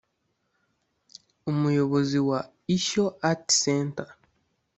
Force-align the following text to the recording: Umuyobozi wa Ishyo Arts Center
Umuyobozi 1.51 2.17
wa 2.29 2.39
Ishyo 2.75 3.05
Arts 3.29 3.49
Center 3.63 4.07